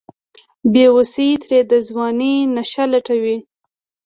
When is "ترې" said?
1.43-1.59